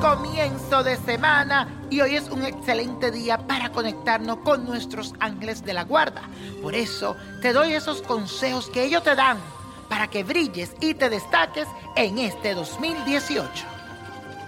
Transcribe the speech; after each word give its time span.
Comienzo 0.00 0.82
de 0.82 0.96
semana 0.96 1.68
y 1.90 2.00
hoy 2.00 2.16
es 2.16 2.28
un 2.30 2.44
excelente 2.44 3.10
día 3.10 3.38
para 3.38 3.70
conectarnos 3.70 4.38
con 4.38 4.64
nuestros 4.64 5.14
ángeles 5.20 5.64
de 5.64 5.74
la 5.74 5.84
guarda. 5.84 6.22
Por 6.62 6.74
eso 6.74 7.16
te 7.42 7.52
doy 7.52 7.72
esos 7.72 8.02
consejos 8.02 8.68
que 8.70 8.84
ellos 8.84 9.02
te 9.02 9.14
dan 9.14 9.38
para 9.88 10.08
que 10.08 10.24
brilles 10.24 10.74
y 10.80 10.94
te 10.94 11.08
destaques 11.08 11.68
en 11.96 12.18
este 12.18 12.54
2018. 12.54 13.48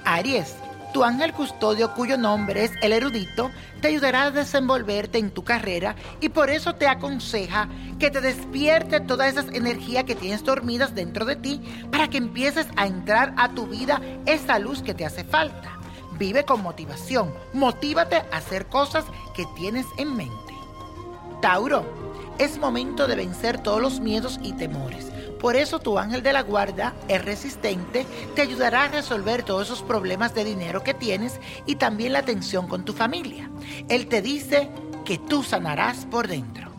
Aries, 0.05 0.57
tu 0.92 1.04
ángel 1.04 1.32
custodio 1.32 1.92
cuyo 1.94 2.16
nombre 2.16 2.64
es 2.64 2.72
el 2.82 2.92
erudito, 2.92 3.50
te 3.80 3.88
ayudará 3.88 4.24
a 4.24 4.30
desenvolverte 4.30 5.19
en 5.19 5.30
tu 5.30 5.44
carrera 5.44 5.97
y 6.20 6.28
por 6.28 6.50
eso 6.50 6.74
te 6.74 6.88
aconseja 6.88 7.69
que 7.98 8.10
te 8.10 8.20
despierte 8.20 9.00
todas 9.00 9.32
esas 9.32 9.48
energías 9.54 10.04
que 10.04 10.14
tienes 10.14 10.44
dormidas 10.44 10.94
dentro 10.94 11.24
de 11.24 11.36
ti 11.36 11.60
para 11.91 12.08
que 12.08 12.19
empieces 12.19 12.66
a 12.76 12.86
entrar 12.86 13.34
a 13.36 13.50
tu 13.50 13.66
vida 13.66 14.00
esa 14.26 14.58
luz 14.58 14.82
que 14.82 14.94
te 14.94 15.04
hace 15.04 15.24
falta. 15.24 15.78
Vive 16.19 16.44
con 16.44 16.62
motivación, 16.62 17.34
motívate 17.53 18.16
a 18.16 18.38
hacer 18.38 18.66
cosas 18.66 19.04
que 19.34 19.44
tienes 19.56 19.86
en 19.98 20.16
mente. 20.16 20.54
Tauro, 21.42 21.84
es 22.38 22.58
momento 22.58 23.06
de 23.06 23.16
vencer 23.16 23.62
todos 23.62 23.80
los 23.80 24.00
miedos 24.00 24.38
y 24.42 24.53
temores. 24.54 25.10
Por 25.47 25.55
eso 25.55 25.79
tu 25.79 25.97
ángel 25.97 26.25
de 26.25 26.33
la 26.33 26.43
guarda 26.43 26.93
es 27.07 27.25
resistente, 27.25 28.05
te 28.34 28.43
ayudará 28.43 28.83
a 28.83 28.89
resolver 28.89 29.45
todos 29.45 29.69
esos 29.69 29.81
problemas 29.81 30.34
de 30.34 30.43
dinero 30.43 30.83
que 30.83 30.93
tienes 30.93 31.39
y 31.67 31.77
también 31.77 32.15
la 32.15 32.25
tensión 32.25 32.67
con 32.67 32.84
tu 32.84 32.93
familia. 32.93 33.49
Él 33.89 34.09
te 34.09 34.23
dice 34.23 34.69
que 35.05 35.19
tú 35.19 35.45
sanarás 35.45 36.05
por 36.07 36.27
dentro. 36.27 36.73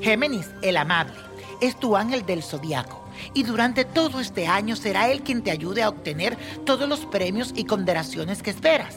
Géminis, 0.00 0.48
el 0.62 0.76
amable, 0.76 1.16
es 1.60 1.74
tu 1.74 1.96
ángel 1.96 2.24
del 2.24 2.44
zodiaco 2.44 3.04
y 3.34 3.42
durante 3.42 3.84
todo 3.84 4.20
este 4.20 4.46
año 4.46 4.76
será 4.76 5.10
él 5.10 5.24
quien 5.24 5.42
te 5.42 5.50
ayude 5.50 5.82
a 5.82 5.88
obtener 5.88 6.38
todos 6.64 6.88
los 6.88 7.04
premios 7.06 7.52
y 7.56 7.64
condenaciones 7.64 8.44
que 8.44 8.50
esperas. 8.50 8.94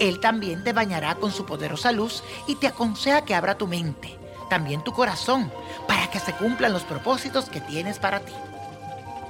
Él 0.00 0.20
también 0.20 0.62
te 0.62 0.72
bañará 0.72 1.16
con 1.16 1.32
su 1.32 1.44
poderosa 1.46 1.90
luz 1.90 2.22
y 2.46 2.54
te 2.54 2.68
aconseja 2.68 3.24
que 3.24 3.34
abra 3.34 3.58
tu 3.58 3.66
mente, 3.66 4.16
también 4.48 4.84
tu 4.84 4.92
corazón, 4.92 5.50
para 5.88 5.99
que 6.10 6.20
se 6.20 6.32
cumplan 6.32 6.72
los 6.72 6.84
propósitos 6.84 7.48
que 7.48 7.60
tienes 7.60 7.98
para 7.98 8.20
ti. 8.20 8.32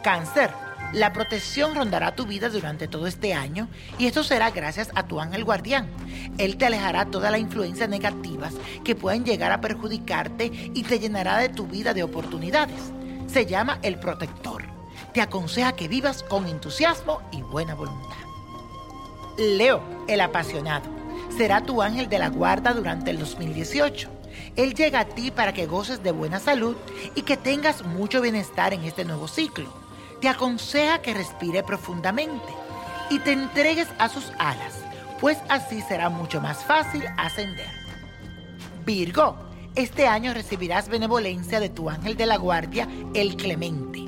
Cáncer, 0.03 0.51
la 0.93 1.13
protección 1.13 1.77
rondará 1.77 2.17
tu 2.17 2.27
vida 2.27 2.49
durante 2.49 2.89
todo 2.89 3.07
este 3.07 3.33
año 3.33 3.69
y 3.97 4.07
esto 4.07 4.25
será 4.25 4.51
gracias 4.51 4.91
a 4.95 5.05
tu 5.05 5.21
ángel 5.21 5.45
guardián. 5.45 5.89
Él 6.37 6.57
te 6.57 6.67
alejará 6.67 7.05
todas 7.05 7.31
las 7.31 7.41
influencias 7.41 7.89
negativas 7.89 8.55
que 8.83 8.97
pueden 8.97 9.25
llegar 9.25 9.53
a 9.53 9.61
perjudicarte 9.61 10.51
y 10.75 10.83
te 10.83 10.99
llenará 10.99 11.37
de 11.39 11.49
tu 11.49 11.69
vida 11.69 11.95
de 11.95 12.03
oportunidades. 12.03 12.93
Se 13.29 13.47
llama 13.47 13.79
el 13.83 14.01
protector. 14.01 14.65
Te 15.15 15.21
aconseja 15.21 15.73
que 15.73 15.87
vivas 15.87 16.25
con 16.25 16.49
entusiasmo 16.49 17.21
y 17.31 17.43
buena 17.43 17.75
voluntad. 17.75 18.17
Leo, 19.39 19.83
el 20.09 20.21
apasionado, 20.21 20.91
será 21.37 21.63
tu 21.63 21.83
ángel 21.83 22.09
de 22.09 22.19
la 22.19 22.31
guarda 22.31 22.73
durante 22.73 23.13
el 23.13 23.19
2018. 23.19 24.20
Él 24.57 24.75
llega 24.75 25.01
a 25.01 25.05
ti 25.05 25.31
para 25.31 25.53
que 25.53 25.67
goces 25.67 26.03
de 26.03 26.13
buena 26.13 26.41
salud 26.41 26.77
y 27.15 27.23
que 27.23 27.37
tengas 27.37 27.85
mucho 27.85 28.21
bienestar 28.21 28.73
en 28.75 28.85
este 28.85 29.05
nuevo 29.05 29.29
ciclo. 29.29 29.73
Te 30.21 30.29
aconseja 30.29 31.03
que 31.03 31.15
respire 31.15 31.63
profundamente 31.63 32.53
y 33.11 33.19
te 33.19 33.33
entregues 33.33 33.89
a 33.99 34.09
sus 34.09 34.33
alas, 34.39 34.75
pues 35.21 35.39
así 35.49 35.83
será 35.83 36.09
mucho 36.09 36.41
más 36.41 36.65
fácil 36.65 37.05
ascender. 37.17 37.71
Virgo, 38.85 39.37
este 39.77 40.07
año 40.07 40.35
recibirás 40.35 40.89
benevolencia 40.89 41.61
de 41.61 41.69
tu 41.69 41.91
ángel 41.91 42.17
de 42.17 42.27
la 42.27 42.37
guardia, 42.37 42.89
el 43.15 43.37
Clemente. 43.37 44.05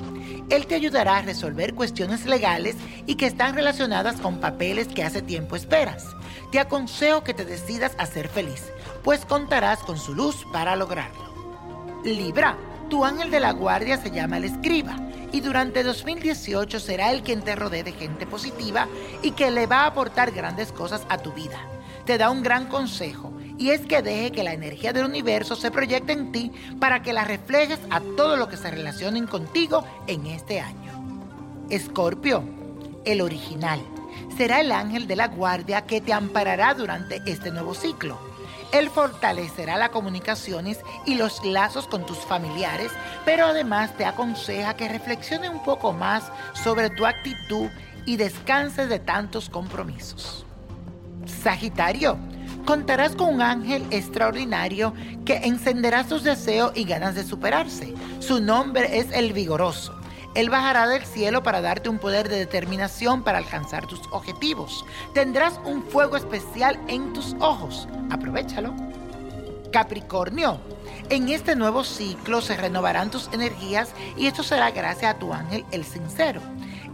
Él 0.49 0.67
te 0.67 0.75
ayudará 0.75 1.17
a 1.17 1.21
resolver 1.21 1.73
cuestiones 1.73 2.25
legales 2.25 2.75
y 3.05 3.15
que 3.15 3.25
están 3.25 3.55
relacionadas 3.55 4.19
con 4.19 4.39
papeles 4.39 4.87
que 4.87 5.03
hace 5.03 5.21
tiempo 5.21 5.55
esperas. 5.55 6.05
Te 6.53 6.59
aconsejo 6.59 7.23
que 7.23 7.33
te 7.33 7.45
decidas 7.45 7.93
a 7.97 8.05
ser 8.05 8.27
feliz, 8.27 8.71
pues 9.03 9.25
contarás 9.25 9.79
con 9.79 9.97
su 9.97 10.13
luz 10.13 10.45
para 10.53 10.75
lograrlo. 10.75 11.33
Libra, 12.03 12.55
tu 12.91 13.03
ángel 13.03 13.31
de 13.31 13.39
la 13.39 13.53
guardia 13.53 13.97
se 13.97 14.11
llama 14.11 14.37
el 14.37 14.43
escriba 14.43 14.95
y 15.31 15.39
durante 15.39 15.81
2018 15.81 16.79
será 16.79 17.11
el 17.11 17.23
quien 17.23 17.41
te 17.41 17.55
rodee 17.55 17.81
de 17.81 17.93
gente 17.93 18.27
positiva 18.27 18.87
y 19.23 19.31
que 19.31 19.49
le 19.49 19.65
va 19.65 19.77
a 19.77 19.85
aportar 19.87 20.29
grandes 20.29 20.71
cosas 20.71 21.07
a 21.09 21.17
tu 21.17 21.31
vida. 21.31 21.59
Te 22.05 22.19
da 22.19 22.29
un 22.29 22.43
gran 22.43 22.67
consejo 22.67 23.33
y 23.57 23.71
es 23.71 23.81
que 23.87 24.03
deje 24.03 24.31
que 24.31 24.43
la 24.43 24.53
energía 24.53 24.93
del 24.93 25.05
universo 25.05 25.55
se 25.55 25.71
proyecte 25.71 26.13
en 26.13 26.31
ti 26.31 26.51
para 26.79 27.01
que 27.01 27.13
la 27.13 27.23
reflejes 27.23 27.79
a 27.89 27.99
todo 27.99 28.37
lo 28.37 28.47
que 28.47 28.57
se 28.57 28.69
relacionen 28.69 29.25
contigo 29.25 29.85
en 30.05 30.27
este 30.27 30.59
año. 30.59 31.03
Escorpio, 31.71 32.43
el 33.05 33.21
original, 33.21 33.81
será 34.37 34.61
el 34.61 34.71
ángel 34.71 35.07
de 35.07 35.15
la 35.15 35.27
guardia 35.27 35.81
que 35.81 36.01
te 36.01 36.13
amparará 36.13 36.73
durante 36.73 37.21
este 37.25 37.51
nuevo 37.51 37.73
ciclo. 37.73 38.17
Él 38.73 38.89
fortalecerá 38.89 39.77
las 39.77 39.89
comunicaciones 39.89 40.79
y 41.05 41.13
los 41.13 41.45
lazos 41.45 41.87
con 41.87 42.05
tus 42.07 42.17
familiares, 42.17 42.91
pero 43.23 43.45
además 43.45 43.95
te 43.95 44.05
aconseja 44.05 44.75
que 44.75 44.89
reflexione 44.89 45.47
un 45.47 45.63
poco 45.63 45.93
más 45.93 46.23
sobre 46.53 46.89
tu 46.89 47.05
actitud 47.05 47.69
y 48.05 48.17
descanses 48.17 48.89
de 48.89 48.97
tantos 48.97 49.49
compromisos. 49.49 50.43
Sagitario, 51.43 52.17
contarás 52.65 53.15
con 53.15 53.35
un 53.35 53.41
ángel 53.41 53.85
extraordinario 53.91 54.93
que 55.23 55.37
encenderá 55.37 56.03
sus 56.03 56.23
deseos 56.23 56.71
y 56.75 56.85
ganas 56.85 57.13
de 57.13 57.23
superarse. 57.23 57.93
Su 58.19 58.41
nombre 58.41 58.97
es 58.97 59.11
el 59.11 59.33
vigoroso. 59.33 60.02
Él 60.35 60.49
bajará 60.49 60.87
del 60.87 61.05
cielo 61.05 61.43
para 61.43 61.61
darte 61.61 61.89
un 61.89 61.99
poder 61.99 62.27
de 62.27 62.37
determinación 62.37 63.23
para 63.23 63.37
alcanzar 63.37 63.85
tus 63.85 64.01
objetivos. 64.09 64.83
Tendrás 65.13 65.59
un 65.63 65.83
fuego 65.83 66.17
especial 66.17 66.79
en 66.87 67.13
tus 67.13 67.35
ojos. 67.39 67.87
Aprovechalo. 68.09 68.73
Capricornio, 69.71 70.59
en 71.09 71.29
este 71.29 71.55
nuevo 71.55 71.83
ciclo 71.83 72.41
se 72.41 72.57
renovarán 72.57 73.11
tus 73.11 73.29
energías 73.31 73.93
y 74.17 74.27
esto 74.27 74.43
será 74.43 74.71
gracias 74.71 75.15
a 75.15 75.19
tu 75.19 75.33
ángel 75.33 75.65
el 75.71 75.83
sincero. 75.83 76.41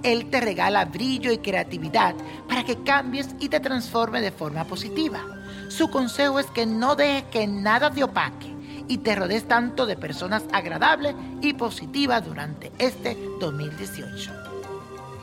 Él 0.04 0.30
te 0.30 0.42
regala 0.42 0.86
brillo 0.86 1.32
y 1.32 1.38
creatividad 1.38 2.16
para 2.48 2.64
que 2.64 2.84
cambies 2.84 3.36
y 3.40 3.50
te 3.50 3.60
transforme 3.60 4.22
de 4.22 4.32
forma 4.32 4.66
positiva. 4.66 5.22
Su 5.70 5.90
consejo 5.90 6.40
es 6.40 6.48
que 6.48 6.66
no 6.66 6.96
dejes 6.96 7.24
que 7.32 7.48
nada 7.48 7.92
te 7.92 8.04
opaque 8.04 8.59
y 8.90 8.98
te 8.98 9.16
rodees 9.16 9.48
tanto 9.48 9.86
de 9.86 9.96
personas 9.96 10.44
agradables 10.52 11.16
y 11.42 11.54
positivas 11.54 12.26
durante 12.26 12.74
este 12.80 13.16
2018. 13.40 14.34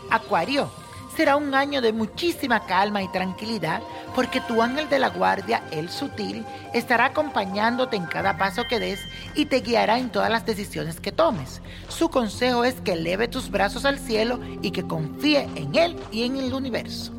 Acuario, 0.08 0.70
será 1.14 1.36
un 1.36 1.54
año 1.54 1.82
de 1.82 1.92
muchísima 1.92 2.64
calma 2.64 3.02
y 3.02 3.08
tranquilidad 3.08 3.82
porque 4.14 4.40
tu 4.40 4.62
ángel 4.62 4.88
de 4.88 4.98
la 4.98 5.10
guardia, 5.10 5.62
el 5.72 5.90
sutil, 5.90 6.46
estará 6.72 7.06
acompañándote 7.06 7.96
en 7.96 8.06
cada 8.06 8.38
paso 8.38 8.64
que 8.64 8.78
des 8.78 9.00
y 9.34 9.46
te 9.46 9.60
guiará 9.60 9.98
en 9.98 10.10
todas 10.10 10.30
las 10.30 10.46
decisiones 10.46 11.00
que 11.00 11.12
tomes. 11.12 11.60
Su 11.88 12.08
consejo 12.08 12.64
es 12.64 12.80
que 12.80 12.92
eleve 12.92 13.28
tus 13.28 13.50
brazos 13.50 13.84
al 13.84 13.98
cielo 13.98 14.40
y 14.62 14.70
que 14.70 14.86
confíe 14.86 15.48
en 15.56 15.74
él 15.74 15.96
y 16.12 16.22
en 16.22 16.36
el 16.36 16.54
universo. 16.54 17.12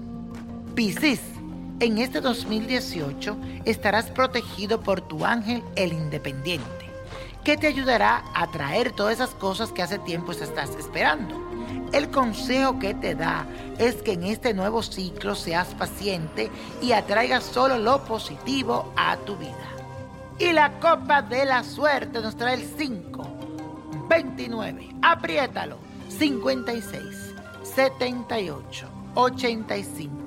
Piscis, 0.73 1.21
en 1.79 1.99
este 1.99 2.21
2018 2.21 3.37
estarás 3.65 4.09
protegido 4.09 4.81
por 4.81 5.01
tu 5.01 5.25
ángel 5.25 5.63
el 5.75 5.93
independiente, 5.93 6.89
que 7.43 7.57
te 7.57 7.67
ayudará 7.67 8.23
a 8.33 8.47
traer 8.47 8.91
todas 8.93 9.13
esas 9.13 9.31
cosas 9.31 9.71
que 9.71 9.83
hace 9.83 9.99
tiempo 9.99 10.31
estás 10.31 10.71
esperando. 10.71 11.43
El 11.93 12.09
consejo 12.09 12.79
que 12.79 12.93
te 12.93 13.15
da 13.15 13.45
es 13.77 13.95
que 14.01 14.13
en 14.13 14.23
este 14.23 14.53
nuevo 14.53 14.81
ciclo 14.81 15.35
seas 15.35 15.67
paciente 15.75 16.49
y 16.81 16.91
atraigas 16.91 17.43
solo 17.43 17.77
lo 17.77 18.03
positivo 18.03 18.91
a 18.97 19.15
tu 19.17 19.37
vida. 19.37 19.53
Y 20.39 20.51
la 20.51 20.79
copa 20.79 21.21
de 21.21 21.45
la 21.45 21.63
suerte 21.63 22.21
nos 22.21 22.35
trae 22.35 22.55
el 22.55 22.63
5, 22.77 24.07
29, 24.09 24.89
apriétalo, 25.01 25.77
56, 26.09 27.35
78, 27.63 28.87
85. 29.15 30.26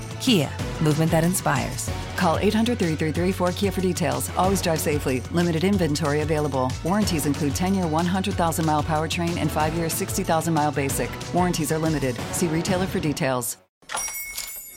Kia, 0.21 0.51
movement 0.83 1.09
that 1.09 1.23
inspires. 1.23 1.89
Call 2.15 2.37
800 2.37 2.77
333 2.77 3.33
4KIA 3.33 3.73
for 3.73 3.81
details. 3.81 4.29
Always 4.37 4.61
drive 4.61 4.79
safely. 4.79 5.21
Limited 5.31 5.63
inventory 5.63 6.21
available. 6.21 6.71
Warranties 6.83 7.25
include 7.25 7.55
10 7.55 7.73
year 7.73 7.87
100,000 7.87 8.65
mile 8.65 8.83
powertrain 8.83 9.37
and 9.37 9.49
5 9.49 9.73
year 9.73 9.89
60,000 9.89 10.53
mile 10.53 10.71
basic. 10.71 11.09
Warranties 11.33 11.71
are 11.71 11.79
limited. 11.79 12.15
See 12.33 12.47
retailer 12.47 12.85
for 12.85 12.99
details. 12.99 13.57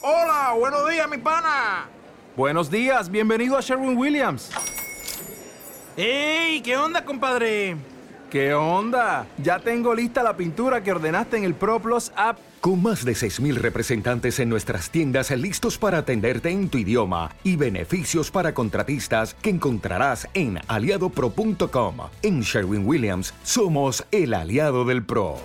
Hola, 0.02 0.58
buenos 0.58 0.88
días, 0.88 1.10
mi 1.10 1.18
pana. 1.18 1.88
Buenos 2.36 2.70
días, 2.70 3.10
bienvenido 3.10 3.58
a 3.58 3.62
Sherwin 3.62 3.98
Williams. 3.98 4.50
¡Ey! 5.96 6.62
¿Qué 6.62 6.76
onda, 6.76 7.04
compadre? 7.04 7.76
¿Qué 8.34 8.52
onda? 8.52 9.28
Ya 9.38 9.60
tengo 9.60 9.94
lista 9.94 10.24
la 10.24 10.36
pintura 10.36 10.82
que 10.82 10.90
ordenaste 10.90 11.36
en 11.36 11.44
el 11.44 11.54
ProPlus 11.54 12.10
app. 12.16 12.36
Con 12.60 12.82
más 12.82 13.04
de 13.04 13.12
6.000 13.12 13.54
representantes 13.54 14.40
en 14.40 14.48
nuestras 14.48 14.90
tiendas 14.90 15.30
listos 15.30 15.78
para 15.78 15.98
atenderte 15.98 16.50
en 16.50 16.68
tu 16.68 16.78
idioma 16.78 17.30
y 17.44 17.54
beneficios 17.54 18.32
para 18.32 18.52
contratistas 18.52 19.34
que 19.34 19.50
encontrarás 19.50 20.26
en 20.34 20.58
aliadopro.com. 20.66 21.96
En 22.22 22.40
Sherwin 22.40 22.84
Williams 22.84 23.32
somos 23.44 24.04
el 24.10 24.34
aliado 24.34 24.84
del 24.84 25.06
PRO. 25.06 25.36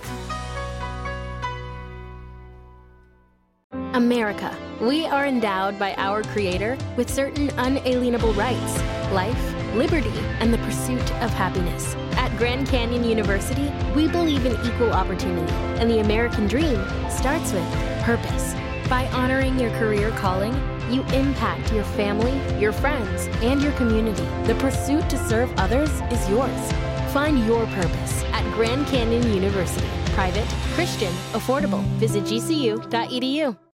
America. 3.92 4.50
We 4.80 5.06
are 5.06 5.28
endowed 5.28 5.78
by 5.78 5.94
our 5.96 6.24
Creator 6.32 6.76
with 6.96 7.08
certain 7.08 7.50
unalienable 7.56 8.32
rights 8.32 8.82
life, 9.12 9.54
liberty, 9.76 10.10
and 10.40 10.52
the 10.52 10.58
pursuit 10.58 11.02
of 11.22 11.30
happiness. 11.30 11.96
Grand 12.40 12.66
Canyon 12.66 13.04
University, 13.04 13.70
we 13.94 14.08
believe 14.08 14.46
in 14.46 14.52
equal 14.64 14.94
opportunity, 14.94 15.52
and 15.78 15.90
the 15.90 15.98
American 15.98 16.46
dream 16.46 16.82
starts 17.10 17.52
with 17.52 17.70
purpose. 18.00 18.54
By 18.88 19.08
honoring 19.12 19.60
your 19.60 19.68
career 19.72 20.10
calling, 20.12 20.54
you 20.90 21.02
impact 21.12 21.70
your 21.70 21.84
family, 21.84 22.32
your 22.58 22.72
friends, 22.72 23.26
and 23.42 23.60
your 23.60 23.72
community. 23.72 24.24
The 24.44 24.54
pursuit 24.54 25.06
to 25.10 25.18
serve 25.28 25.52
others 25.58 25.90
is 26.10 26.30
yours. 26.30 26.72
Find 27.12 27.46
your 27.46 27.66
purpose 27.66 28.24
at 28.32 28.54
Grand 28.54 28.86
Canyon 28.86 29.34
University. 29.34 29.86
Private, 30.14 30.48
Christian, 30.72 31.12
affordable. 31.34 31.82
Visit 31.98 32.24
gcu.edu. 32.24 33.60